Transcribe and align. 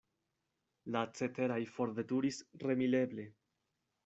La 0.95 1.03
ceteraj 1.19 1.59
forveturis 1.75 2.41
remileble. 2.65 3.29